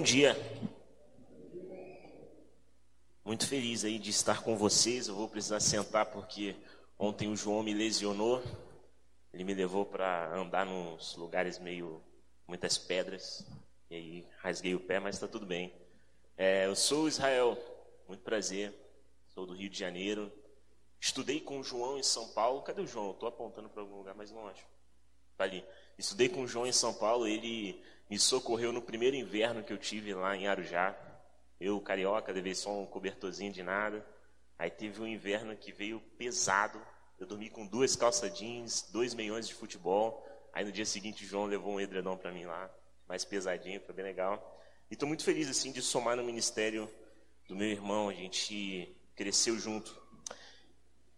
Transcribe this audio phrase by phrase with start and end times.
[0.00, 0.34] Bom dia.
[3.22, 5.08] Muito feliz aí de estar com vocês.
[5.08, 6.56] Eu vou precisar sentar porque
[6.98, 8.42] ontem o João me lesionou.
[9.30, 12.02] Ele me levou para andar nos lugares meio
[12.48, 13.44] muitas pedras
[13.90, 15.70] e aí rasguei o pé, mas está tudo bem.
[16.34, 17.58] É, eu sou Israel.
[18.08, 18.72] Muito prazer.
[19.34, 20.32] Sou do Rio de Janeiro.
[20.98, 22.62] Estudei com o João em São Paulo.
[22.62, 23.10] Cadê o João?
[23.10, 24.64] Estou apontando para algum lugar, não acho.
[25.32, 25.62] Está ali.
[25.98, 27.26] Estudei com o João em São Paulo.
[27.26, 30.96] Ele me socorreu no primeiro inverno que eu tive lá em Arujá.
[31.60, 34.04] Eu, carioca, levei só um cobertorzinho de nada.
[34.58, 36.84] Aí teve um inverno que veio pesado.
[37.20, 40.26] Eu dormi com duas calça jeans, dois meiões de futebol.
[40.52, 42.68] Aí no dia seguinte o João levou um edredom para mim lá,
[43.06, 44.60] mais pesadinho, foi bem legal.
[44.90, 46.90] E estou muito feliz assim de somar no ministério
[47.46, 48.08] do meu irmão.
[48.08, 49.96] A gente cresceu junto.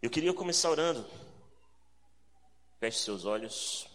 [0.02, 1.06] Eu queria começar orando.
[2.78, 3.91] Feche seus olhos.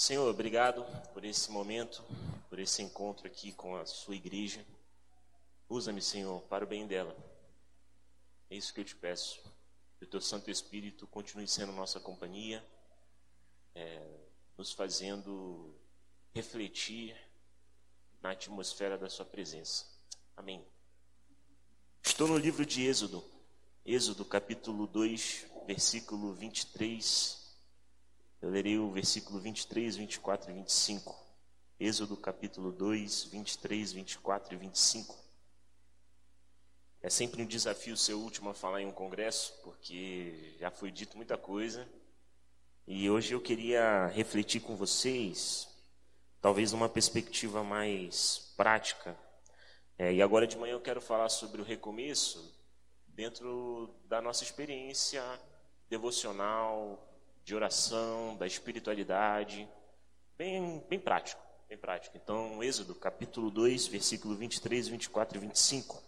[0.00, 2.04] Senhor, obrigado por esse momento,
[2.48, 4.64] por esse encontro aqui com a sua igreja.
[5.68, 7.16] Usa-me, Senhor, para o bem dela.
[8.48, 9.42] É isso que eu te peço.
[9.98, 12.64] Que o teu Santo Espírito continue sendo nossa companhia,
[13.74, 14.08] é,
[14.56, 15.74] nos fazendo
[16.32, 17.16] refletir
[18.22, 19.84] na atmosfera da sua presença.
[20.36, 20.64] Amém.
[22.04, 23.24] Estou no livro de Êxodo,
[23.84, 27.37] Êxodo capítulo 2, versículo 23
[28.40, 31.16] eu lerei o versículo 23, 24 e 25.
[31.80, 35.16] Êxodo capítulo 2, 23, 24 e 25.
[37.00, 40.90] É sempre um desafio ser o último a falar em um congresso, porque já foi
[40.90, 41.88] dito muita coisa.
[42.86, 45.68] E hoje eu queria refletir com vocês,
[46.40, 49.16] talvez uma perspectiva mais prática.
[49.98, 52.54] É, e agora de manhã eu quero falar sobre o recomeço
[53.08, 55.22] dentro da nossa experiência
[55.88, 57.07] devocional,
[57.48, 59.66] de oração, da espiritualidade,
[60.36, 62.14] bem, bem prático, bem prático.
[62.14, 66.02] Então, Êxodo, capítulo 2, versículo 23, 24 e 25.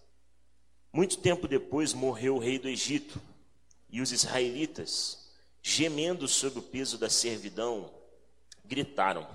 [0.93, 3.19] Muito tempo depois morreu o rei do Egito,
[3.89, 7.91] e os israelitas, gemendo sob o peso da servidão,
[8.63, 9.27] gritaram.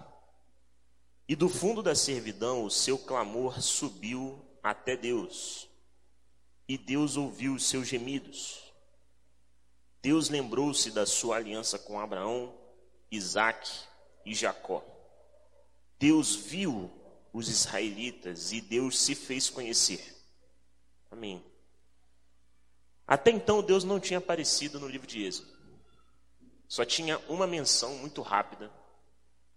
[1.28, 5.68] E do fundo da servidão o seu clamor subiu até Deus,
[6.68, 8.65] e Deus ouviu os seus gemidos.
[10.06, 12.54] Deus lembrou-se da sua aliança com Abraão,
[13.10, 13.68] Isaac
[14.24, 14.86] e Jacó.
[15.98, 16.92] Deus viu
[17.34, 20.16] os israelitas e Deus se fez conhecer.
[21.10, 21.44] Amém.
[23.08, 25.52] Até então Deus não tinha aparecido no livro de Êxodo.
[26.68, 28.72] Só tinha uma menção muito rápida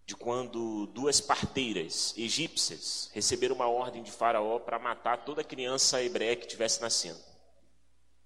[0.07, 6.37] de quando duas parteiras egípcias receberam uma ordem de Faraó para matar toda criança hebreia
[6.37, 7.21] que tivesse nascendo.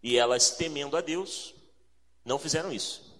[0.00, 1.60] E elas, temendo a Deus,
[2.24, 3.12] não fizeram isso.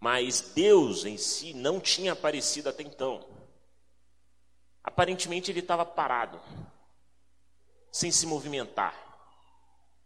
[0.00, 3.26] Mas Deus em si não tinha aparecido até então.
[4.82, 6.38] Aparentemente ele estava parado,
[7.90, 8.94] sem se movimentar,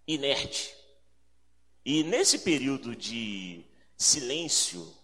[0.07, 0.73] inerte.
[1.85, 3.65] E nesse período de
[3.97, 4.95] silêncio,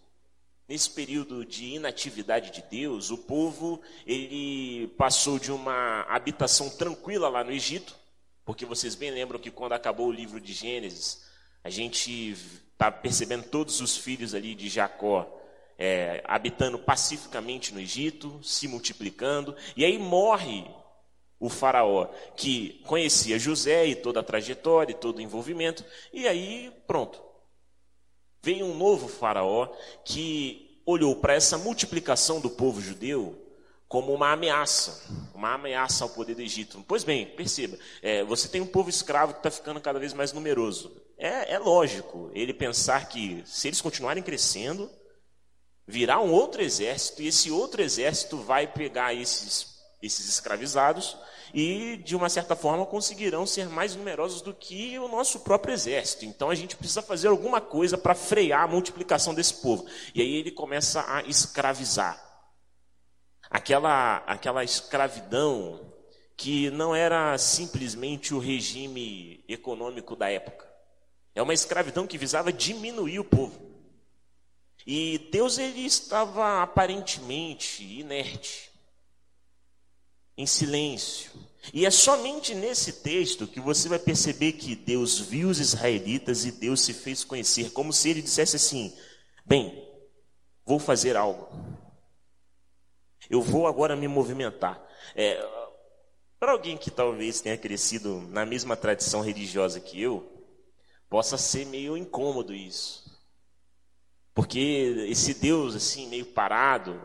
[0.69, 7.43] nesse período de inatividade de Deus, o povo ele passou de uma habitação tranquila lá
[7.43, 7.97] no Egito,
[8.45, 11.25] porque vocês bem lembram que quando acabou o livro de Gênesis,
[11.65, 12.37] a gente
[12.75, 15.41] está percebendo todos os filhos ali de Jacó
[15.79, 20.65] é, habitando pacificamente no Egito, se multiplicando, e aí morre
[21.39, 26.73] o faraó que conhecia José e toda a trajetória e todo o envolvimento, e aí
[26.87, 27.23] pronto.
[28.43, 29.69] Veio um novo faraó
[30.05, 33.41] que olhou para essa multiplicação do povo judeu
[33.89, 35.03] como uma ameaça,
[35.35, 36.85] uma ameaça ao poder do Egito.
[36.87, 40.33] Pois bem, perceba, é, você tem um povo escravo que está ficando cada vez mais
[40.33, 41.04] numeroso.
[41.17, 44.91] É, é lógico ele pensar que se eles continuarem crescendo,
[45.87, 51.17] virá um outro exército e esse outro exército vai pegar esses, esses escravizados
[51.53, 56.25] e, de uma certa forma, conseguirão ser mais numerosos do que o nosso próprio exército.
[56.25, 59.87] Então a gente precisa fazer alguma coisa para frear a multiplicação desse povo.
[60.15, 62.21] E aí ele começa a escravizar.
[63.49, 65.93] Aquela, aquela escravidão
[66.37, 70.74] que não era simplesmente o regime econômico da época.
[71.35, 73.61] É uma escravidão que visava diminuir o povo.
[74.87, 78.71] E Deus ele estava aparentemente inerte,
[80.37, 81.33] em silêncio.
[81.73, 86.53] E é somente nesse texto que você vai perceber que Deus viu os israelitas e
[86.53, 88.95] Deus se fez conhecer, como se ele dissesse assim:
[89.47, 89.89] Bem,
[90.67, 91.49] vou fazer algo.
[93.31, 94.83] Eu vou agora me movimentar.
[95.15, 95.43] É,
[96.39, 100.34] Para alguém que talvez tenha crescido na mesma tradição religiosa que eu,
[101.15, 103.05] possa ser meio incômodo isso.
[104.35, 107.01] Porque esse Deus assim meio parado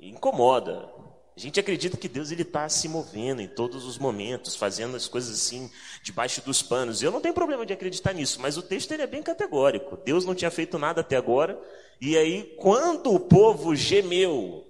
[0.00, 0.90] incomoda.
[1.36, 5.06] A gente acredita que Deus ele está se movendo em todos os momentos, fazendo as
[5.06, 5.70] coisas assim
[6.02, 7.02] debaixo dos panos.
[7.02, 9.96] Eu não tenho problema de acreditar nisso, mas o texto ele é bem categórico.
[10.04, 11.56] Deus não tinha feito nada até agora.
[12.00, 14.65] E aí, quando o povo gemeu,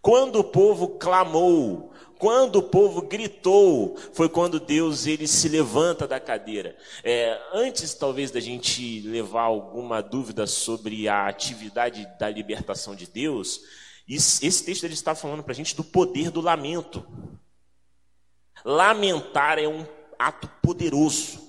[0.00, 6.18] quando o povo clamou, quando o povo gritou, foi quando Deus ele se levanta da
[6.18, 6.76] cadeira.
[7.04, 13.60] É, antes, talvez, da gente levar alguma dúvida sobre a atividade da libertação de Deus,
[14.08, 17.06] esse texto ele está falando para a gente do poder do lamento.
[18.64, 19.86] Lamentar é um
[20.18, 21.46] ato poderoso.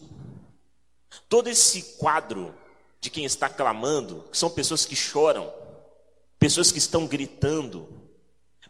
[1.28, 2.54] Todo esse quadro
[3.01, 5.51] de quem está clamando, que são pessoas que choram,
[6.38, 7.99] pessoas que estão gritando,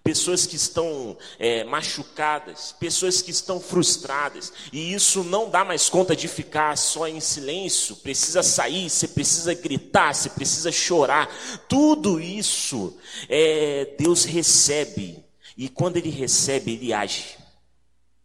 [0.04, 6.16] pessoas que estão é, machucadas, pessoas que estão frustradas, e isso não dá mais conta
[6.16, 11.30] de ficar só em silêncio, precisa sair, você precisa gritar, você precisa chorar,
[11.68, 12.98] tudo isso
[13.28, 15.24] é, Deus recebe,
[15.58, 17.38] e quando Ele recebe, Ele age.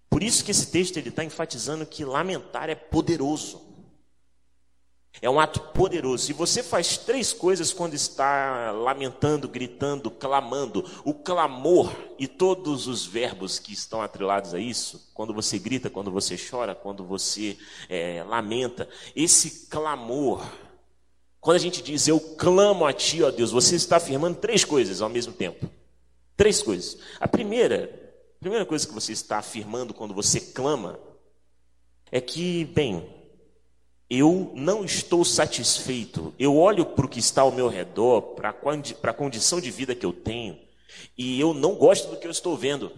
[0.09, 3.74] Por isso que esse texto está enfatizando que lamentar é poderoso.
[5.23, 6.31] É um ato poderoso.
[6.31, 10.85] E você faz três coisas quando está lamentando, gritando, clamando.
[11.05, 16.11] O clamor e todos os verbos que estão atrelados a isso, quando você grita, quando
[16.11, 17.57] você chora, quando você
[17.89, 20.45] é, lamenta, esse clamor.
[21.41, 25.01] Quando a gente diz eu clamo a ti, ó Deus, você está afirmando três coisas
[25.01, 25.69] ao mesmo tempo.
[26.37, 26.99] Três coisas.
[27.21, 27.85] A primeira,
[28.37, 30.99] a primeira coisa que você está afirmando quando você clama
[32.11, 33.24] é que, bem,
[34.19, 36.35] eu não estou satisfeito.
[36.39, 40.07] Eu olho para o que está ao meu redor, para a condição de vida que
[40.07, 40.59] eu tenho,
[41.17, 42.91] e eu não gosto do que eu estou vendo.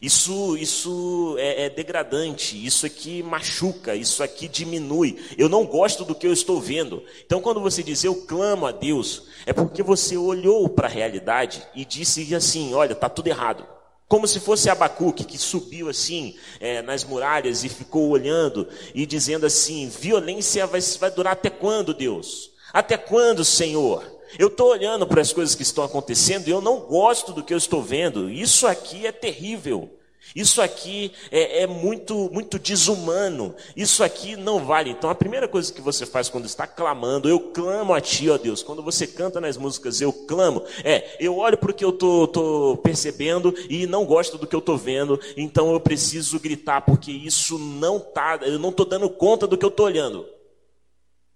[0.00, 5.18] Isso, isso é, é, degradante, isso aqui machuca, isso aqui diminui.
[5.36, 7.02] Eu não gosto do que eu estou vendo.
[7.24, 11.66] Então, quando você diz eu clamo a Deus, é porque você olhou para a realidade
[11.74, 13.66] e disse assim: olha, está tudo errado.
[14.08, 19.44] Como se fosse Abacuque que subiu assim é, nas muralhas e ficou olhando e dizendo
[19.44, 22.50] assim: violência vai, vai durar até quando, Deus?
[22.72, 24.18] Até quando, Senhor?
[24.38, 27.52] Eu estou olhando para as coisas que estão acontecendo e eu não gosto do que
[27.52, 28.30] eu estou vendo.
[28.30, 29.97] Isso aqui é terrível.
[30.34, 33.54] Isso aqui é, é, muito, muito desumano.
[33.76, 34.90] Isso aqui não vale.
[34.90, 38.36] Então, a primeira coisa que você faz quando está clamando, eu clamo a Ti, ó
[38.36, 38.62] Deus.
[38.62, 40.62] Quando você canta nas músicas, eu clamo.
[40.84, 44.60] É, eu olho para o que eu estou percebendo e não gosto do que eu
[44.60, 45.18] estou vendo.
[45.36, 48.38] Então, eu preciso gritar porque isso não tá.
[48.42, 50.26] Eu não estou dando conta do que eu estou olhando.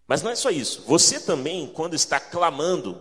[0.06, 0.85] Mas não é só isso.
[0.87, 3.00] Você também, quando está clamando,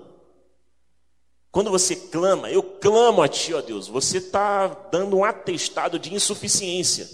[1.51, 6.13] quando você clama, eu clamo a Ti, ó Deus, você está dando um atestado de
[6.13, 7.09] insuficiência.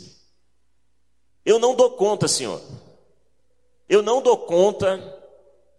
[1.43, 2.61] Eu não dou conta, Senhor.
[3.89, 5.01] Eu não dou conta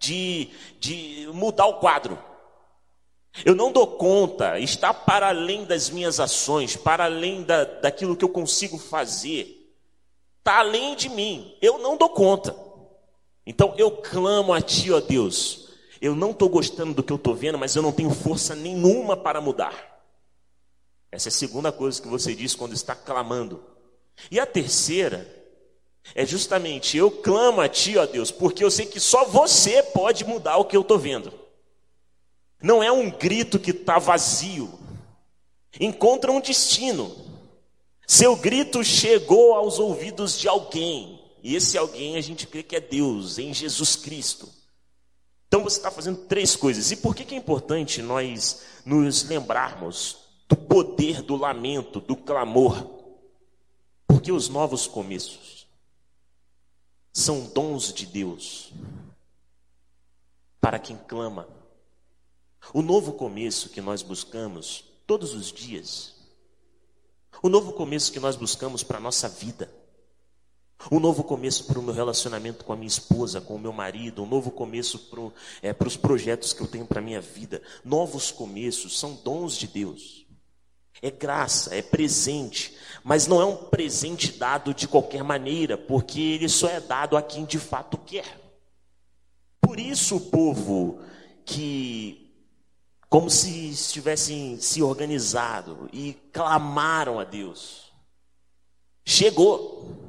[0.00, 0.48] de,
[0.80, 2.18] de mudar o quadro.
[3.44, 8.24] Eu não dou conta, está para além das minhas ações, para além da, daquilo que
[8.24, 9.72] eu consigo fazer.
[10.38, 11.56] Está além de mim.
[11.62, 12.56] Eu não dou conta.
[13.46, 15.67] Então eu clamo a Ti, ó Deus,
[16.00, 19.16] eu não estou gostando do que eu estou vendo, mas eu não tenho força nenhuma
[19.16, 19.98] para mudar.
[21.10, 23.62] Essa é a segunda coisa que você diz quando está clamando.
[24.30, 25.26] E a terceira
[26.14, 30.24] é justamente eu clamo a Ti, ó Deus, porque eu sei que só você pode
[30.24, 31.32] mudar o que eu estou vendo.
[32.62, 34.78] Não é um grito que está vazio.
[35.80, 37.14] Encontra um destino.
[38.06, 41.20] Seu grito chegou aos ouvidos de alguém.
[41.42, 44.57] E esse alguém a gente crê que é Deus, em Jesus Cristo.
[45.48, 46.90] Então você está fazendo três coisas.
[46.90, 52.86] E por que, que é importante nós nos lembrarmos do poder do lamento, do clamor?
[54.06, 55.66] Porque os novos começos
[57.12, 58.72] são dons de Deus
[60.60, 61.48] para quem clama.
[62.74, 66.14] O novo começo que nós buscamos todos os dias,
[67.42, 69.72] o novo começo que nós buscamos para a nossa vida,
[70.90, 74.22] um novo começo para o meu relacionamento com a minha esposa, com o meu marido,
[74.22, 75.20] um novo começo para,
[75.62, 77.60] é, os projetos que eu tenho para a minha vida.
[77.84, 80.26] Novos começos são dons de Deus.
[81.00, 86.48] É graça, é presente, mas não é um presente dado de qualquer maneira, porque ele
[86.48, 88.40] só é dado a quem de fato quer.
[89.60, 91.00] Por isso o povo
[91.44, 92.32] que,
[93.08, 97.92] como se estivessem se organizado e clamaram a Deus,
[99.04, 100.07] chegou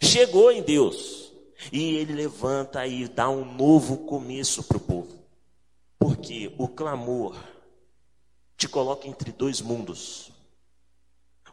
[0.00, 1.32] chegou em Deus.
[1.72, 5.18] E ele levanta e dá um novo começo para o povo.
[5.98, 7.36] Porque o clamor
[8.56, 10.30] te coloca entre dois mundos.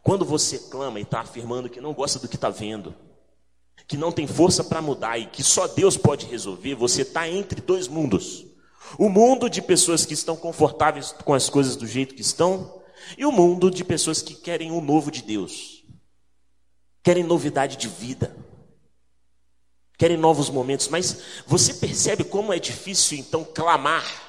[0.04, 2.94] Quando você clama e está afirmando que não gosta do que está vendo,
[3.88, 7.60] que não tem força para mudar e que só Deus pode resolver, você está entre
[7.62, 8.46] dois mundos.
[9.00, 12.82] O mundo de pessoas que estão confortáveis com as coisas do jeito que estão,
[13.18, 15.84] E o mundo de pessoas que querem o novo de Deus,
[17.06, 18.36] querem novidade de vida,
[19.98, 20.90] querem novos momentos.
[20.90, 24.26] Mas você percebe como é difícil então clamar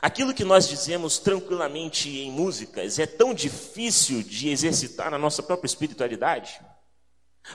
[0.00, 5.66] Aquilo que nós dizemos tranquilamente em músicas é tão difícil de exercitar na nossa própria
[5.66, 6.60] espiritualidade.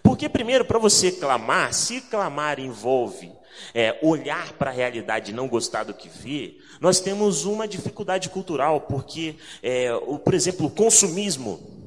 [0.02, 3.32] Porque, primeiro, para você clamar, se clamar envolve
[3.74, 8.30] é, olhar para a realidade e não gostar do que vê, nós temos uma dificuldade
[8.30, 11.83] cultural, porque, é, o, por exemplo, o consumismo.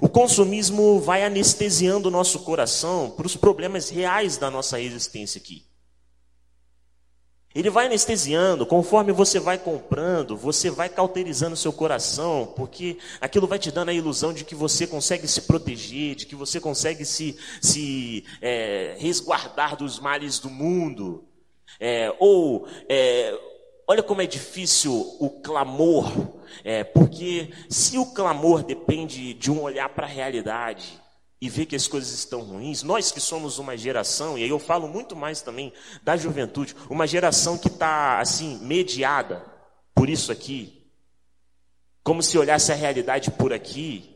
[0.00, 5.64] O consumismo vai anestesiando o nosso coração para os problemas reais da nossa existência aqui.
[7.56, 13.58] Ele vai anestesiando, conforme você vai comprando, você vai cauterizando seu coração, porque aquilo vai
[13.58, 17.34] te dando a ilusão de que você consegue se proteger, de que você consegue se,
[17.62, 21.24] se é, resguardar dos males do mundo.
[21.80, 23.34] É, ou, é,
[23.86, 26.10] olha como é difícil o clamor,
[26.64, 31.00] é, porque se o clamor depende de um olhar para a realidade,
[31.40, 34.58] e vê que as coisas estão ruins, nós que somos uma geração, e aí eu
[34.58, 39.44] falo muito mais também da juventude, uma geração que está assim, mediada
[39.94, 40.90] por isso aqui,
[42.02, 44.14] como se olhasse a realidade por aqui.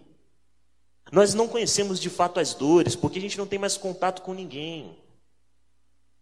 [1.13, 4.33] Nós não conhecemos de fato as dores, porque a gente não tem mais contato com
[4.33, 4.97] ninguém.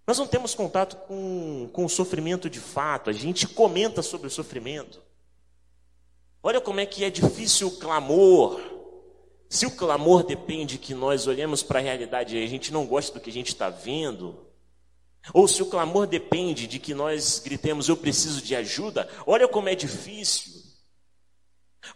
[0.09, 4.31] Nós não temos contato com, com o sofrimento de fato, a gente comenta sobre o
[4.31, 5.03] sofrimento.
[6.43, 8.59] Olha como é que é difícil o clamor,
[9.51, 13.13] se o clamor depende que nós olhemos para a realidade e a gente não gosta
[13.13, 14.47] do que a gente está vendo,
[15.35, 19.69] ou se o clamor depende de que nós gritemos, eu preciso de ajuda, olha como
[19.69, 20.55] é difícil.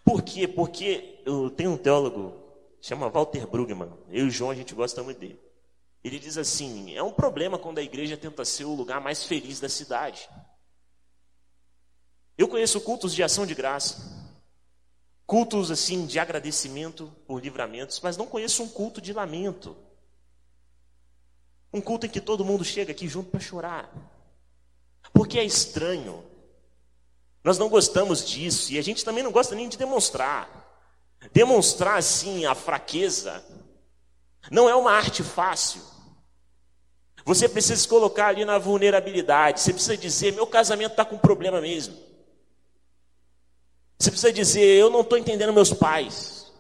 [0.04, 0.46] Por quê?
[0.46, 2.34] Porque eu tenho um teólogo,
[2.78, 5.40] chama Walter Brugman, eu e o João a gente gosta muito dele.
[6.02, 9.60] Ele diz assim: é um problema quando a igreja tenta ser o lugar mais feliz
[9.60, 10.28] da cidade.
[12.36, 14.22] Eu conheço cultos de ação de graça
[15.32, 19.74] cultos assim de agradecimento por livramentos, mas não conheço um culto de lamento.
[21.72, 23.90] Um culto em que todo mundo chega aqui junto para chorar.
[25.10, 26.22] Porque é estranho.
[27.42, 30.50] Nós não gostamos disso e a gente também não gosta nem de demonstrar.
[31.32, 33.42] Demonstrar assim a fraqueza
[34.50, 35.80] não é uma arte fácil.
[37.24, 39.60] Você precisa se colocar ali na vulnerabilidade.
[39.60, 41.94] Você precisa dizer: meu casamento está com problema mesmo.
[43.98, 46.52] Você precisa dizer: Eu não estou entendendo meus pais.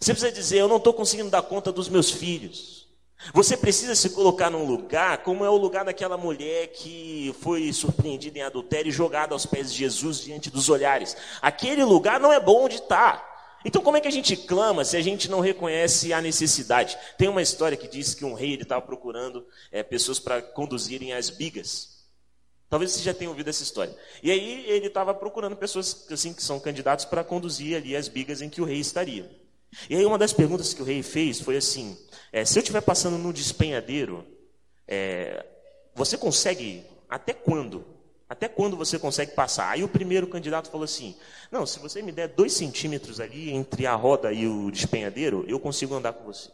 [0.00, 2.88] Você precisa dizer: Eu não estou conseguindo dar conta dos meus filhos.
[3.32, 8.38] Você precisa se colocar num lugar como é o lugar daquela mulher que foi surpreendida
[8.38, 11.16] em adultério e jogada aos pés de Jesus diante dos olhares.
[11.42, 13.27] Aquele lugar não é bom de estar.
[13.64, 16.96] Então, como é que a gente clama se a gente não reconhece a necessidade?
[17.16, 21.28] Tem uma história que diz que um rei estava procurando é, pessoas para conduzirem as
[21.28, 21.98] bigas.
[22.70, 23.96] Talvez você já tenha ouvido essa história.
[24.22, 28.42] E aí ele estava procurando pessoas assim que são candidatos para conduzir ali as bigas
[28.42, 29.28] em que o rei estaria.
[29.88, 31.96] E aí uma das perguntas que o rei fez foi assim:
[32.32, 34.26] é, se eu estiver passando no despenhadeiro,
[34.86, 35.44] é,
[35.94, 37.84] você consegue até quando?
[38.28, 39.70] Até quando você consegue passar?
[39.70, 41.16] Aí o primeiro candidato falou assim:
[41.50, 45.58] não, se você me der dois centímetros ali entre a roda e o despenhadeiro, eu
[45.58, 46.50] consigo andar com você.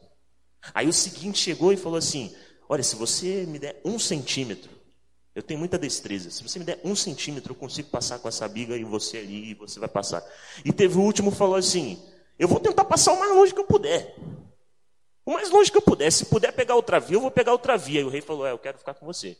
[0.72, 2.34] Aí o seguinte chegou e falou assim:
[2.68, 4.70] olha, se você me der um centímetro,
[5.34, 6.30] eu tenho muita destreza.
[6.30, 9.50] Se você me der um centímetro, eu consigo passar com essa biga e você ali,
[9.50, 10.24] e você vai passar.
[10.64, 12.00] E teve o último que falou assim:
[12.38, 14.14] Eu vou tentar passar o mais longe que eu puder.
[15.26, 16.12] O mais longe que eu puder.
[16.12, 18.00] Se puder pegar outra via, eu vou pegar outra via.
[18.00, 19.36] E o rei falou: É, eu quero ficar com você.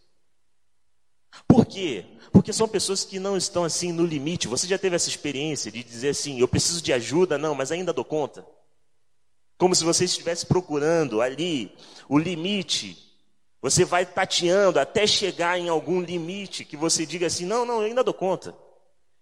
[1.47, 2.05] Por quê?
[2.33, 4.49] Porque são pessoas que não estão assim no limite.
[4.49, 7.93] Você já teve essa experiência de dizer assim: Eu preciso de ajuda, não, mas ainda
[7.93, 8.47] dou conta.
[9.59, 11.73] Como se você estivesse procurando ali
[12.09, 13.05] o limite
[13.65, 17.87] você vai tateando até chegar em algum limite que você diga assim: não, não, eu
[17.87, 18.55] ainda dou conta.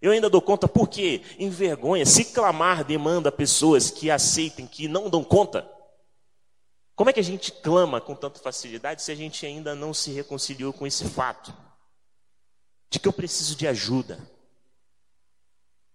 [0.01, 2.05] Eu ainda dou conta porque envergonha.
[2.05, 5.65] Se clamar demanda pessoas que aceitem que não dão conta.
[6.97, 10.11] Como é que a gente clama com tanta facilidade se a gente ainda não se
[10.11, 11.55] reconciliou com esse fato?
[12.93, 14.21] De que eu preciso de ajuda.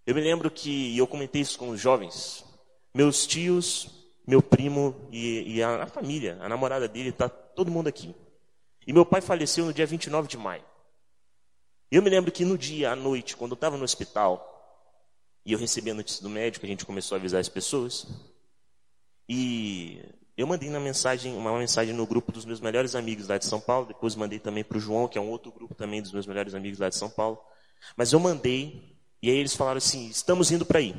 [0.03, 2.43] Eu me lembro que eu comentei isso com os jovens.
[2.91, 3.87] Meus tios,
[4.25, 8.15] meu primo e, e a, a família, a namorada dele, está todo mundo aqui.
[8.87, 10.65] E meu pai faleceu no dia 29 de maio.
[11.91, 14.55] Eu me lembro que no dia, à noite, quando eu estava no hospital,
[15.45, 18.07] e eu recebi a notícia do médico, a gente começou a avisar as pessoas.
[19.29, 20.01] E
[20.37, 23.59] eu mandei na mensagem, uma mensagem no grupo dos meus melhores amigos lá de São
[23.59, 23.87] Paulo.
[23.87, 26.53] Depois mandei também para o João, que é um outro grupo também dos meus melhores
[26.53, 27.43] amigos lá de São Paulo.
[27.95, 30.93] Mas eu mandei, e aí eles falaram assim: estamos indo para aí.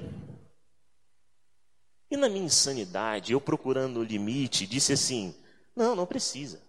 [2.10, 5.32] E na minha insanidade, eu procurando o limite, disse assim:
[5.76, 6.60] não, não precisa.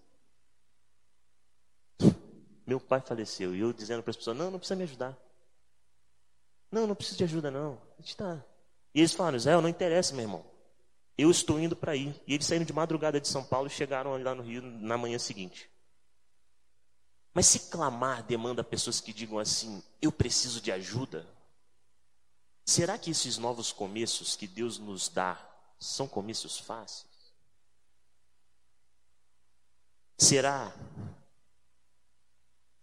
[2.67, 5.17] Meu pai faleceu e eu dizendo para as pessoas: não, não precisa me ajudar.
[6.71, 7.81] Não, não preciso de ajuda, não.
[7.97, 8.45] A gente está.
[8.93, 10.45] E eles falaram: Israel, não interessa, meu irmão.
[11.19, 12.15] Eu estou indo para aí.
[12.25, 15.19] E eles saíram de madrugada de São Paulo e chegaram lá no Rio na manhã
[15.19, 15.69] seguinte.
[17.33, 21.27] Mas se clamar demanda pessoas que digam assim: eu preciso de ajuda,
[22.65, 25.37] será que esses novos começos que Deus nos dá
[25.77, 27.33] são começos fáceis?
[30.17, 30.73] Será?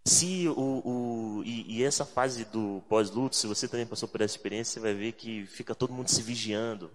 [0.05, 4.35] Se o, o e, e, essa fase do pós-luto, se você também passou por essa
[4.35, 6.91] experiência, você vai ver que fica todo mundo se vigiando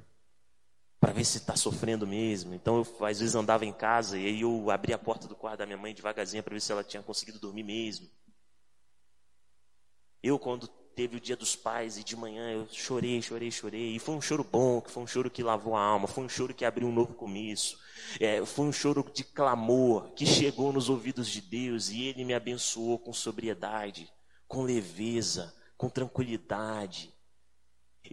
[1.02, 2.54] para ver se está sofrendo mesmo.
[2.54, 5.59] Então eu às vezes andava em casa e aí eu abria a porta do quarto
[5.59, 8.09] da minha mãe devagarzinho para ver se ela tinha conseguido dormir mesmo.
[10.23, 13.97] Eu quando teve o dia dos pais e de manhã eu chorei, chorei, chorei.
[13.97, 16.28] E foi um choro bom, que foi um choro que lavou a alma, foi um
[16.28, 17.80] choro que abriu um novo começo.
[18.21, 22.32] É, foi um choro de clamor que chegou nos ouvidos de Deus e Ele me
[22.32, 24.09] abençoou com sobriedade,
[24.47, 27.12] com leveza, com tranquilidade.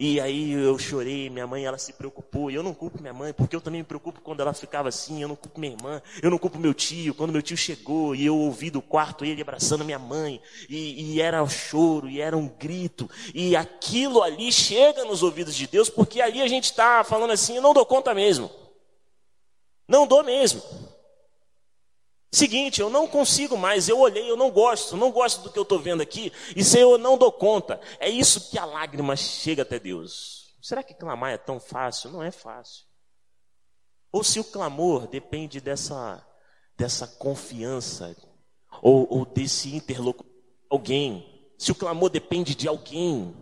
[0.02, 2.50] E aí eu chorei, minha mãe ela se preocupou.
[2.50, 5.20] E eu não culpo minha mãe, porque eu também me preocupo quando ela ficava assim.
[5.20, 7.12] Eu não culpo minha irmã, eu não culpo meu tio.
[7.12, 10.40] Quando meu tio chegou e eu ouvi do quarto ele abraçando minha mãe,
[10.70, 13.10] e, e era um choro, e era um grito.
[13.34, 17.56] E aquilo ali chega nos ouvidos de Deus, porque ali a gente está falando assim:
[17.56, 18.50] eu não dou conta mesmo.
[19.86, 20.62] Não dou mesmo.
[22.32, 25.64] Seguinte, eu não consigo mais, eu olhei, eu não gosto, não gosto do que eu
[25.64, 27.80] estou vendo aqui, e Senhor, eu não dou conta.
[27.98, 30.54] É isso que a lágrima chega até Deus.
[30.62, 32.10] Será que clamar é tão fácil?
[32.10, 32.84] Não é fácil.
[34.12, 36.24] Ou se o clamor depende dessa,
[36.76, 38.16] dessa confiança,
[38.80, 40.30] ou, ou desse interlocutor,
[40.68, 43.34] alguém, se o clamor depende de alguém,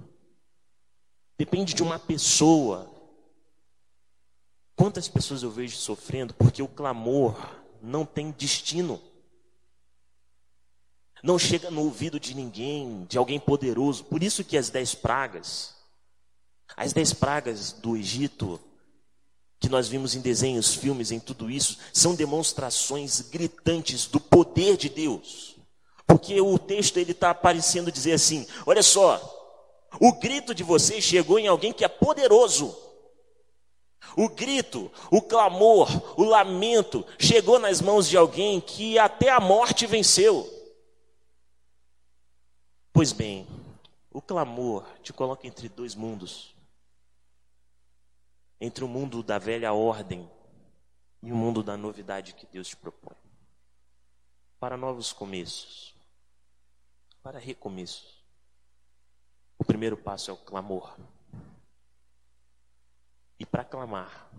[1.36, 2.90] depende de uma pessoa.
[4.74, 7.36] Quantas pessoas eu vejo sofrendo porque o clamor
[7.82, 9.00] não tem destino.
[11.22, 14.04] Não chega no ouvido de ninguém, de alguém poderoso.
[14.04, 15.74] Por isso que as dez pragas,
[16.76, 18.60] as dez pragas do Egito,
[19.58, 24.88] que nós vimos em desenhos, filmes, em tudo isso, são demonstrações gritantes do poder de
[24.88, 25.56] Deus.
[26.06, 29.20] Porque o texto ele está parecendo dizer assim: olha só,
[30.00, 32.76] o grito de vocês chegou em alguém que é poderoso.
[34.18, 39.86] O grito, o clamor, o lamento chegou nas mãos de alguém que até a morte
[39.86, 40.46] venceu.
[42.92, 43.46] Pois bem,
[44.10, 46.58] o clamor te coloca entre dois mundos
[48.60, 50.28] entre o mundo da velha ordem
[51.22, 53.16] e o mundo da novidade que Deus te propõe
[54.58, 55.94] para novos começos,
[57.22, 58.18] para recomeços.
[59.56, 60.96] O primeiro passo é o clamor.
[63.38, 64.30] E para clamar,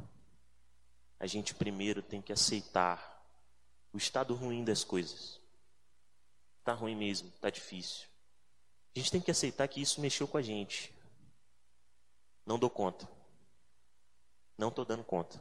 [1.20, 3.24] a gente primeiro tem que aceitar
[3.94, 5.40] o estado ruim das coisas.
[6.60, 8.08] Está ruim mesmo, está difícil.
[8.96, 10.94] A gente tem que aceitar que isso mexeu com a gente.
[12.46, 13.08] Não dou conta.
[14.58, 15.40] Não estou dando conta.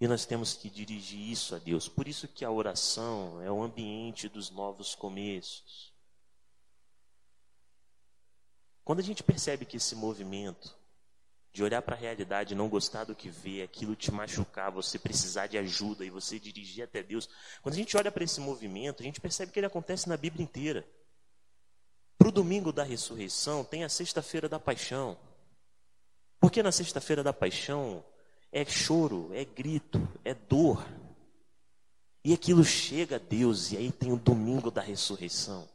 [0.00, 1.88] E nós temos que dirigir isso a Deus.
[1.88, 5.92] Por isso que a oração é o ambiente dos novos começos.
[8.82, 10.79] Quando a gente percebe que esse movimento
[11.52, 15.48] de olhar para a realidade, não gostar do que vê, aquilo te machucar, você precisar
[15.48, 17.28] de ajuda e você dirigir até Deus.
[17.60, 20.44] Quando a gente olha para esse movimento, a gente percebe que ele acontece na Bíblia
[20.44, 20.86] inteira.
[22.16, 25.18] Para o domingo da ressurreição, tem a sexta-feira da paixão.
[26.38, 28.04] Porque na sexta-feira da paixão
[28.52, 30.86] é choro, é grito, é dor.
[32.24, 35.68] E aquilo chega a Deus, e aí tem o domingo da ressurreição.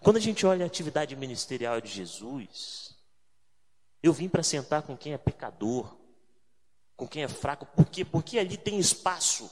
[0.00, 2.97] Quando a gente olha a atividade ministerial de Jesus,
[4.02, 5.96] eu vim para sentar com quem é pecador,
[6.96, 7.66] com quem é fraco.
[7.66, 8.04] Por quê?
[8.04, 9.50] Porque ali tem espaço.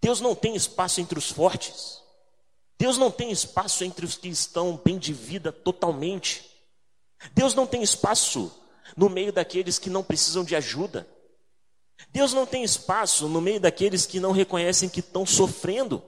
[0.00, 2.00] Deus não tem espaço entre os fortes.
[2.78, 6.48] Deus não tem espaço entre os que estão bem de vida totalmente.
[7.34, 8.50] Deus não tem espaço
[8.96, 11.06] no meio daqueles que não precisam de ajuda.
[12.08, 16.02] Deus não tem espaço no meio daqueles que não reconhecem que estão sofrendo.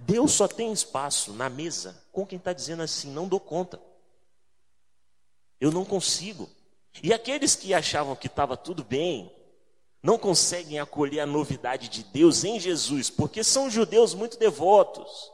[0.00, 3.80] Deus só tem espaço na mesa com quem está dizendo assim: não dou conta.
[5.64, 6.46] Eu não consigo.
[7.02, 9.34] E aqueles que achavam que estava tudo bem,
[10.02, 15.32] não conseguem acolher a novidade de Deus em Jesus, porque são judeus muito devotos.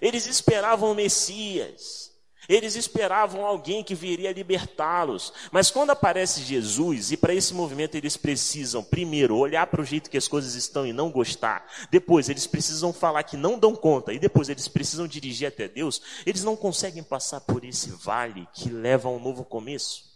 [0.00, 2.11] Eles esperavam o Messias.
[2.48, 5.32] Eles esperavam alguém que viria libertá-los.
[5.52, 10.10] Mas quando aparece Jesus, e para esse movimento eles precisam, primeiro, olhar para o jeito
[10.10, 11.64] que as coisas estão e não gostar.
[11.90, 14.12] Depois, eles precisam falar que não dão conta.
[14.12, 16.02] E depois, eles precisam dirigir até Deus.
[16.26, 20.10] Eles não conseguem passar por esse vale que leva a um novo começo.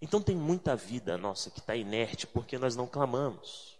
[0.00, 3.78] Então, tem muita vida nossa que está inerte porque nós não clamamos.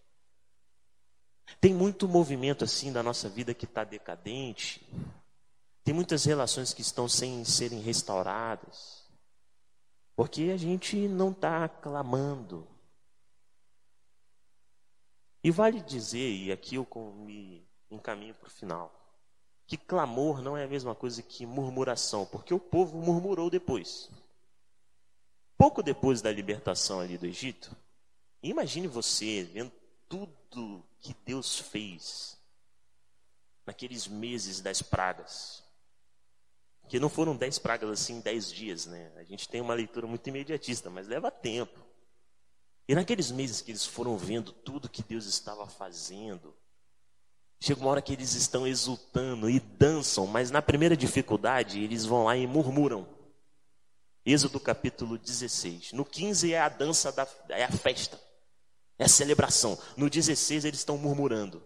[1.60, 4.84] Tem muito movimento assim da nossa vida que está decadente
[5.86, 9.04] Tem muitas relações que estão sem serem restauradas,
[10.16, 12.66] porque a gente não está clamando.
[15.44, 18.92] E vale dizer, e aqui eu me encaminho para o final,
[19.64, 24.10] que clamor não é a mesma coisa que murmuração, porque o povo murmurou depois.
[25.56, 27.76] Pouco depois da libertação ali do Egito,
[28.42, 29.70] imagine você vendo
[30.08, 32.36] tudo que Deus fez
[33.64, 35.64] naqueles meses das pragas.
[36.88, 39.10] Que não foram dez pragas assim em dez dias, né?
[39.16, 41.86] A gente tem uma leitura muito imediatista, mas leva tempo.
[42.88, 46.54] E naqueles meses que eles foram vendo tudo que Deus estava fazendo,
[47.58, 52.24] chega uma hora que eles estão exultando e dançam, mas na primeira dificuldade eles vão
[52.24, 53.08] lá e murmuram.
[54.24, 55.92] Êxodo capítulo 16.
[55.92, 58.20] No 15 é a dança, da, é a festa,
[58.98, 59.78] é a celebração.
[59.96, 61.62] No 16 eles estão murmurando.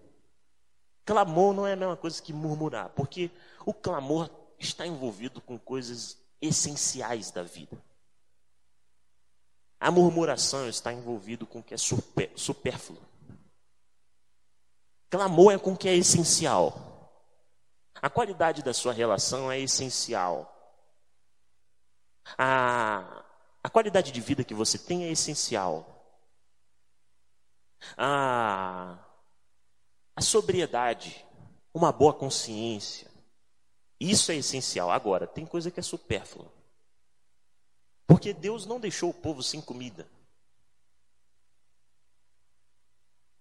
[1.05, 3.31] Clamor não é a mesma coisa que murmurar, porque
[3.67, 4.29] o clamor
[4.61, 7.83] está envolvido com coisas essenciais da vida.
[9.81, 13.01] A murmuração está envolvido com o que é super, supérfluo.
[15.09, 16.87] Clamor é com o que é essencial.
[17.95, 20.57] A qualidade da sua relação é essencial.
[22.39, 23.25] A,
[23.63, 25.87] a qualidade de vida que você tem é essencial.
[27.97, 28.99] A,
[30.15, 31.25] a sobriedade,
[31.73, 33.10] uma boa consciência,
[34.01, 34.91] isso é essencial.
[34.91, 36.51] Agora, tem coisa que é supérflua.
[38.07, 40.09] Porque Deus não deixou o povo sem comida.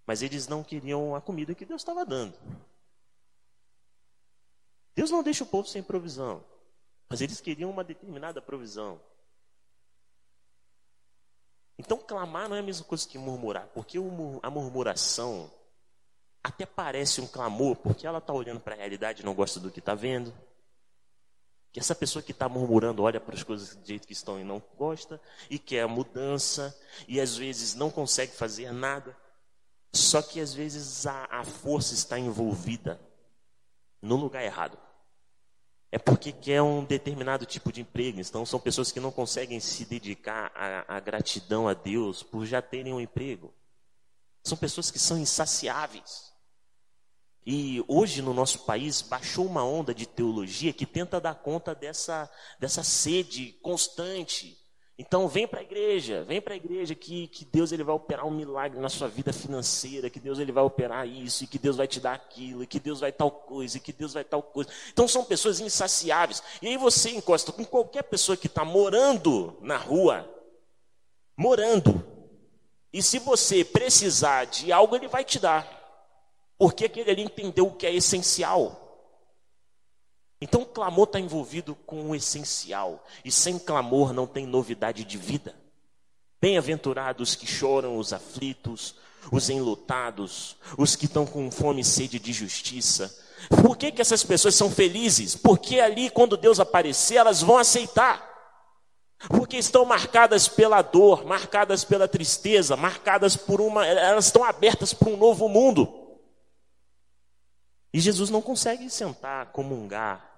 [0.05, 2.37] Mas eles não queriam a comida que Deus estava dando.
[4.95, 6.43] Deus não deixa o povo sem provisão.
[7.07, 8.99] Mas eles queriam uma determinada provisão.
[11.77, 15.49] Então, clamar não é a mesma coisa que murmurar, porque a murmuração
[16.43, 19.71] até parece um clamor, porque ela está olhando para a realidade e não gosta do
[19.71, 20.33] que está vendo.
[21.79, 24.61] Essa pessoa que está murmurando olha para as coisas do jeito que estão e não
[24.77, 29.15] gosta, e quer a mudança, e às vezes não consegue fazer nada.
[29.93, 32.99] Só que às vezes a, a força está envolvida
[34.01, 34.77] no lugar errado.
[35.89, 38.19] É porque quer um determinado tipo de emprego.
[38.19, 40.51] Então são pessoas que não conseguem se dedicar
[40.85, 43.53] à gratidão a Deus por já terem um emprego.
[44.43, 46.33] São pessoas que são insaciáveis.
[47.45, 52.29] E hoje no nosso país baixou uma onda de teologia que tenta dar conta dessa,
[52.59, 54.57] dessa sede constante.
[55.01, 58.27] Então vem para a igreja, vem para a igreja que, que Deus ele vai operar
[58.27, 61.77] um milagre na sua vida financeira, que Deus ele vai operar isso, e que Deus
[61.77, 64.43] vai te dar aquilo, e que Deus vai tal coisa, e que Deus vai tal
[64.43, 64.69] coisa.
[64.91, 66.43] Então são pessoas insaciáveis.
[66.61, 70.29] E aí você encosta com qualquer pessoa que está morando na rua,
[71.37, 72.05] morando.
[72.91, 75.78] E se você precisar de algo, ele vai te dar
[76.59, 78.85] porque aquele ali entendeu o que é essencial.
[80.41, 85.17] Então o clamor está envolvido com o essencial, e sem clamor não tem novidade de
[85.17, 85.55] vida.
[86.41, 88.95] Bem-aventurados que choram os aflitos,
[89.31, 93.13] os enlutados, os que estão com fome e sede de justiça.
[93.61, 95.35] Por que, que essas pessoas são felizes?
[95.35, 98.27] Porque ali, quando Deus aparecer, elas vão aceitar.
[99.29, 103.85] Porque estão marcadas pela dor, marcadas pela tristeza, marcadas por uma.
[103.85, 105.98] Elas estão abertas para um novo mundo.
[107.93, 110.29] E Jesus não consegue sentar, comungar.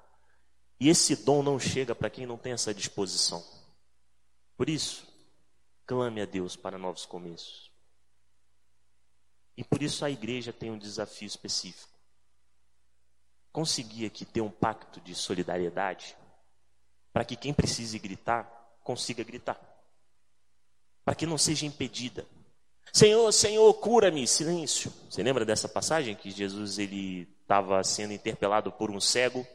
[0.80, 3.46] E esse dom não chega para quem não tem essa disposição.
[4.58, 5.08] Por isso,
[5.86, 7.72] clame a Deus para novos começos.
[9.58, 11.92] E por isso a igreja tem um desafio específico.
[13.52, 16.16] Conseguir aqui ter um pacto de solidariedade
[17.12, 18.46] para que quem precise gritar,
[18.84, 19.60] consiga gritar.
[21.04, 22.26] Para que não seja impedida.
[22.94, 24.92] Senhor, Senhor, cura-me, silêncio.
[25.10, 29.46] Você lembra dessa passagem que Jesus ele estava sendo interpelado por um cego.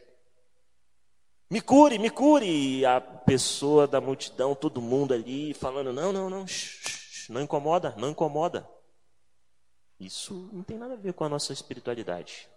[1.51, 2.47] Me cure, me cure.
[2.47, 7.95] E a pessoa da multidão, todo mundo ali falando: não, não, não, shh, não incomoda,
[7.97, 8.69] não incomoda.
[9.99, 12.49] Isso não tem nada a ver com a nossa espiritualidade.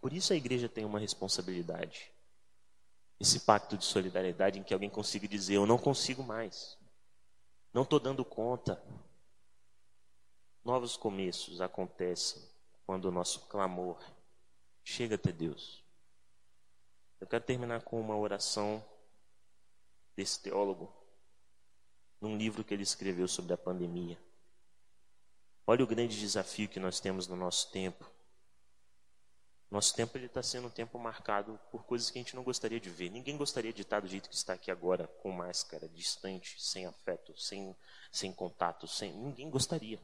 [0.00, 2.10] Por isso a igreja tem uma responsabilidade.
[3.20, 6.78] Esse pacto de solidariedade em que alguém consiga dizer: eu não consigo mais,
[7.72, 8.82] não estou dando conta.
[10.64, 12.42] Novos começos acontecem
[12.86, 14.02] quando o nosso clamor
[14.82, 15.84] chega até Deus.
[17.20, 18.82] Eu quero terminar com uma oração
[20.16, 20.90] desse teólogo,
[22.18, 24.18] num livro que ele escreveu sobre a pandemia.
[25.66, 28.10] Olha o grande desafio que nós temos no nosso tempo.
[29.70, 32.88] Nosso tempo está sendo um tempo marcado por coisas que a gente não gostaria de
[32.88, 33.10] ver.
[33.10, 37.38] Ninguém gostaria de estar do jeito que está aqui agora, com máscara, distante, sem afeto,
[37.38, 37.76] sem,
[38.10, 39.12] sem contato, sem.
[39.12, 40.00] Ninguém gostaria.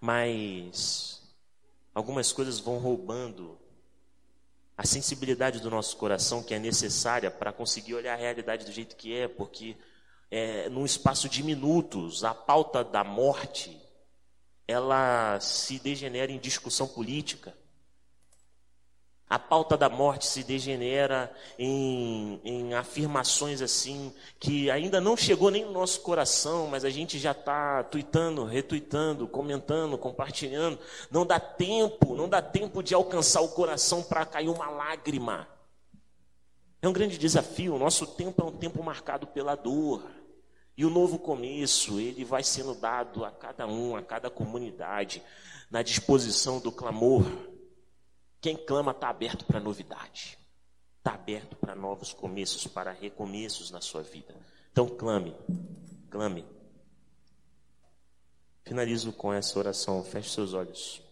[0.00, 1.22] Mas
[1.94, 3.58] algumas coisas vão roubando
[4.76, 8.94] a sensibilidade do nosso coração que é necessária para conseguir olhar a realidade do jeito
[8.94, 9.76] que é, porque
[10.30, 13.76] é, num espaço de minutos a pauta da morte
[14.68, 17.56] ela se degenera em discussão política.
[19.30, 24.10] A pauta da morte se degenera em, em, afirmações assim
[24.40, 29.28] que ainda não chegou nem no nosso coração, mas a gente já está tuitando, retuitando,
[29.28, 30.78] comentando, compartilhando.
[31.10, 35.46] Não dá tempo, não dá tempo de alcançar o coração para cair uma lágrima.
[36.80, 37.74] É um grande desafio.
[37.74, 40.02] O nosso tempo é um tempo marcado pela dor.
[40.74, 45.22] E o novo começo, ele vai sendo dado a cada um, a cada comunidade,
[45.70, 47.26] na disposição do clamor
[48.40, 50.38] quem clama está aberto para novidade,
[50.98, 54.34] está aberto para novos começos, para recomeços na sua vida.
[54.70, 55.34] Então clame,
[56.10, 56.44] clame.
[58.64, 60.04] Finalizo com essa oração.
[60.04, 61.02] Feche seus olhos.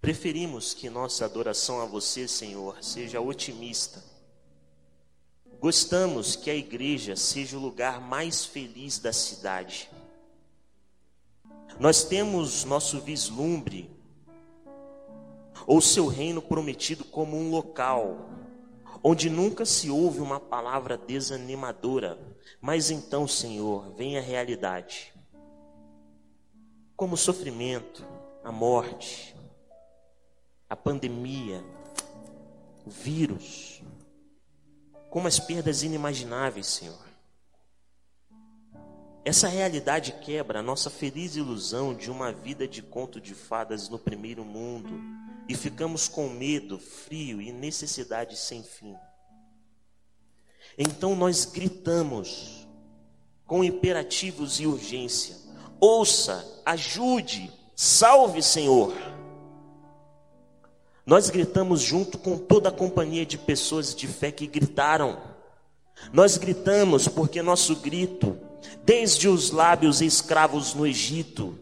[0.00, 4.02] Preferimos que nossa adoração a você, Senhor, seja otimista.
[5.60, 9.90] Gostamos que a igreja seja o lugar mais feliz da cidade.
[11.78, 13.93] Nós temos nosso vislumbre
[15.66, 18.28] ou seu reino prometido como um local
[19.06, 22.18] onde nunca se ouve uma palavra desanimadora,
[22.58, 25.12] mas então, Senhor, vem a realidade.
[26.96, 28.02] Como o sofrimento,
[28.42, 29.36] a morte,
[30.70, 31.62] a pandemia,
[32.86, 33.82] o vírus,
[35.10, 37.04] como as perdas inimagináveis, Senhor.
[39.22, 43.98] Essa realidade quebra a nossa feliz ilusão de uma vida de conto de fadas no
[43.98, 48.94] primeiro mundo e ficamos com medo, frio e necessidade sem fim.
[50.76, 52.66] Então nós gritamos
[53.46, 55.36] com imperativos e urgência:
[55.80, 58.94] ouça, ajude, salve, Senhor.
[61.06, 65.20] Nós gritamos junto com toda a companhia de pessoas de fé que gritaram.
[66.12, 68.38] Nós gritamos porque nosso grito,
[68.84, 71.58] desde os lábios escravos no Egito,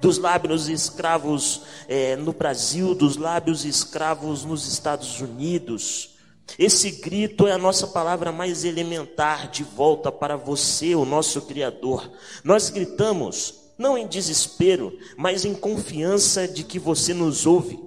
[0.00, 6.16] dos lábios escravos é, no Brasil, dos lábios escravos nos Estados Unidos.
[6.58, 12.10] Esse grito é a nossa palavra mais elementar de volta para você, o nosso Criador.
[12.42, 17.78] Nós gritamos, não em desespero, mas em confiança de que você nos ouve.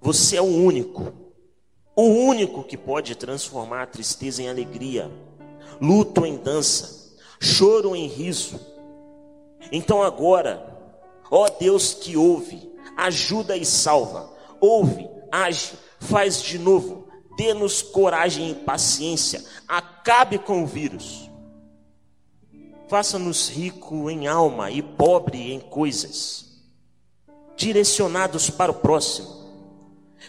[0.00, 1.12] Você é o único,
[1.96, 5.10] o único que pode transformar a tristeza em alegria,
[5.80, 8.73] luto em dança, choro em riso
[9.76, 10.64] então agora,
[11.28, 18.54] ó Deus que ouve, ajuda e salva, ouve, age, faz de novo, dê-nos coragem e
[18.54, 21.28] paciência, acabe com o vírus.
[22.86, 26.62] Faça-nos rico em alma e pobre em coisas,
[27.56, 29.28] direcionados para o próximo,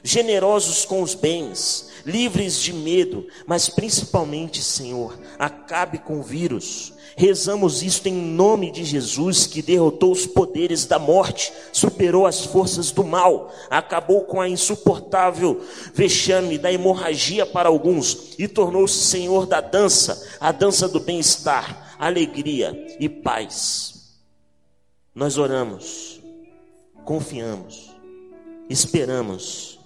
[0.04, 7.82] generosos com os bens, livres de medo, mas principalmente, Senhor, acabe com o vírus, Rezamos
[7.82, 13.06] isto em nome de Jesus, que derrotou os poderes da morte, superou as forças do
[13.06, 15.62] mal, acabou com a insuportável
[15.94, 22.98] vexame da hemorragia para alguns e tornou-se Senhor da dança, a dança do bem-estar, alegria
[23.00, 24.18] e paz.
[25.14, 26.20] Nós oramos,
[27.06, 27.96] confiamos,
[28.70, 29.80] esperamos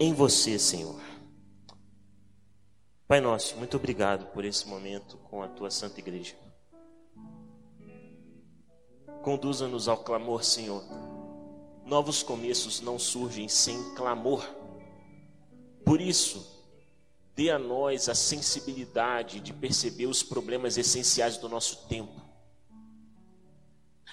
[0.00, 1.09] em você, Senhor.
[3.10, 6.36] Pai nosso, muito obrigado por esse momento com a tua santa igreja.
[9.20, 10.84] Conduza-nos ao clamor, Senhor.
[11.84, 14.48] Novos começos não surgem sem clamor.
[15.84, 16.46] Por isso,
[17.34, 22.29] dê a nós a sensibilidade de perceber os problemas essenciais do nosso tempo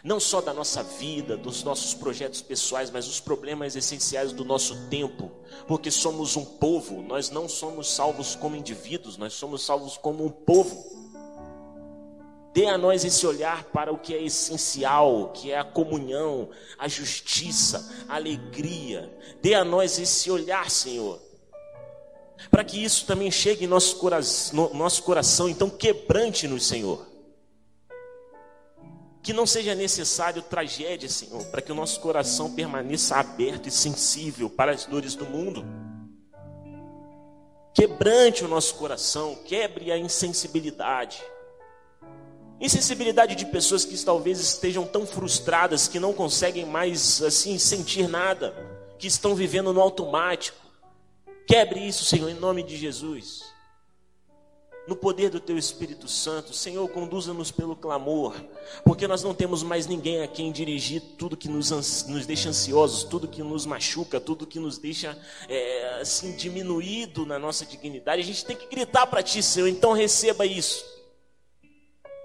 [0.04, 4.88] não só da nossa vida, dos nossos projetos pessoais, mas os problemas essenciais do nosso
[4.90, 5.32] tempo,
[5.68, 10.30] porque somos um povo, nós não somos salvos como indivíduos, nós somos salvos como um
[10.30, 10.96] povo.
[12.54, 16.88] Dê a nós esse olhar para o que é essencial, que é a comunhão, a
[16.88, 19.16] justiça, a alegria.
[19.42, 21.20] Dê a nós esse olhar, Senhor,
[22.50, 25.48] para que isso também chegue em nosso coração, nosso coração.
[25.48, 27.07] Então, quebrante-nos, Senhor
[29.28, 34.50] que não seja necessário tragédia, Senhor, para que o nosso coração permaneça aberto e sensível
[34.50, 35.66] para as dores do mundo.
[37.74, 41.22] Quebrante o nosso coração, quebre a insensibilidade.
[42.62, 48.56] Insensibilidade de pessoas que talvez estejam tão frustradas que não conseguem mais assim sentir nada,
[48.98, 50.58] que estão vivendo no automático.
[51.46, 53.44] Quebre isso, Senhor, em nome de Jesus.
[54.88, 56.54] No poder do Teu Espírito Santo.
[56.54, 58.34] Senhor, conduza-nos pelo clamor,
[58.84, 61.70] porque nós não temos mais ninguém a quem dirigir tudo que nos,
[62.08, 65.18] nos deixa ansiosos, tudo que nos machuca, tudo que nos deixa
[65.50, 68.22] é, assim diminuído na nossa dignidade.
[68.22, 70.86] A gente tem que gritar para Ti, Senhor, então receba isso.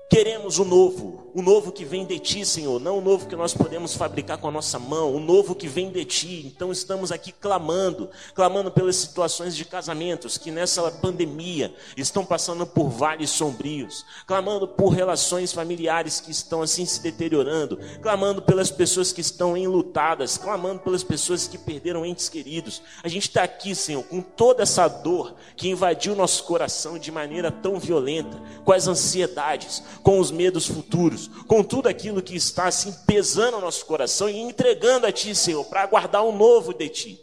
[0.09, 3.55] Queremos o novo, o novo que vem de ti, Senhor, não o novo que nós
[3.55, 6.43] podemos fabricar com a nossa mão, o novo que vem de ti.
[6.47, 12.91] Então estamos aqui clamando, clamando pelas situações de casamentos que nessa pandemia estão passando por
[12.91, 19.23] vales sombrios, clamando por relações familiares que estão assim se deteriorando, clamando pelas pessoas que
[19.23, 22.83] estão enlutadas, clamando pelas pessoas que perderam entes queridos.
[23.03, 27.51] A gente está aqui, Senhor, com toda essa dor que invadiu nosso coração de maneira
[27.51, 32.93] tão violenta, com as ansiedades, com os medos futuros, com tudo aquilo que está assim
[33.07, 37.21] pesando o nosso coração e entregando a Ti, Senhor, para aguardar um novo de Ti.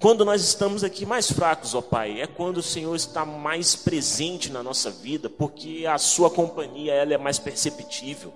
[0.00, 4.50] Quando nós estamos aqui mais fracos, ó Pai, é quando o Senhor está mais presente
[4.50, 8.32] na nossa vida, porque a Sua companhia ela é mais perceptível.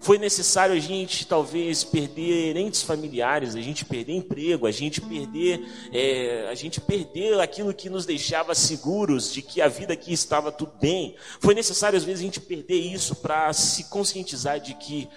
[0.00, 5.66] Foi necessário a gente talvez perder entes familiares, a gente perder emprego, a gente perder,
[5.92, 10.52] é, a gente perder aquilo que nos deixava seguros de que a vida aqui estava
[10.52, 11.16] tudo bem.
[11.40, 15.08] Foi necessário às vezes a gente perder isso para se conscientizar de que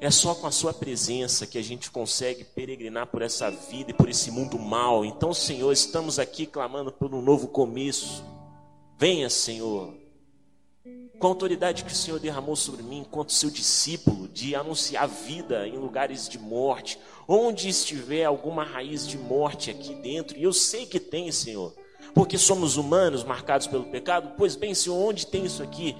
[0.00, 3.94] é só com a sua presença que a gente consegue peregrinar por essa vida e
[3.94, 5.04] por esse mundo mal.
[5.04, 8.22] Então, Senhor, estamos aqui clamando por um novo começo.
[8.98, 9.94] Venha, Senhor,
[11.18, 15.66] com a autoridade que o Senhor derramou sobre mim, enquanto seu discípulo, de anunciar vida
[15.66, 20.84] em lugares de morte, onde estiver alguma raiz de morte aqui dentro, e eu sei
[20.84, 21.74] que tem, Senhor,
[22.14, 25.96] porque somos humanos marcados pelo pecado, pois bem, Senhor, onde tem isso aqui?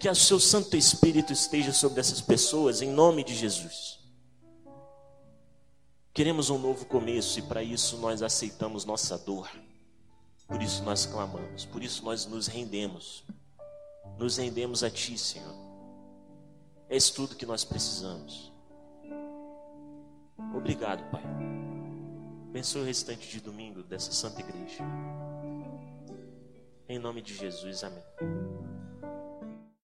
[0.00, 3.96] Que o seu Santo Espírito esteja sobre essas pessoas, em nome de Jesus.
[6.12, 9.48] Queremos um novo começo e para isso nós aceitamos nossa dor,
[10.48, 13.22] por isso nós clamamos, por isso nós nos rendemos
[14.18, 15.54] nos rendemos a Ti, Senhor.
[16.88, 18.52] És tudo que nós precisamos.
[20.54, 21.22] Obrigado, Pai.
[22.48, 24.82] Abençoe o restante de domingo dessa santa igreja.
[26.88, 28.65] Em nome de Jesus, amém.